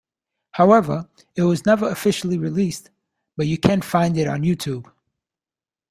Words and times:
However, 0.53 1.07
it 1.35 1.43
was 1.43 1.63
never 1.67 1.87
officially 1.87 2.35
released, 2.39 2.89
but 3.37 3.45
you 3.45 3.59
can 3.59 3.83
find 3.83 4.17
it 4.17 4.25
on 4.27 4.41
youtube. 4.41 4.91